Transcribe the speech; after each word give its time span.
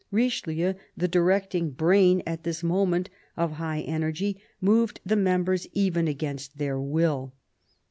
Richelieu, 0.09 0.73
the 0.97 1.07
directing 1.07 1.69
brain, 1.69 2.23
at 2.25 2.41
this 2.41 2.63
moment 2.63 3.11
of 3.37 3.51
high 3.51 3.81
energy, 3.81 4.41
moved 4.59 4.99
the 5.05 5.15
members 5.15 5.67
even 5.73 6.07
against 6.07 6.57
their 6.57 6.79
will. 6.79 7.35